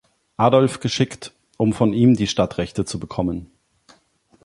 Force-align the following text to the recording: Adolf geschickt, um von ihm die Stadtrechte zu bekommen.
Adolf 0.37 0.79
geschickt, 0.79 1.31
um 1.57 1.73
von 1.73 1.93
ihm 1.93 2.15
die 2.15 2.25
Stadtrechte 2.25 2.85
zu 2.85 2.97
bekommen. 2.99 3.51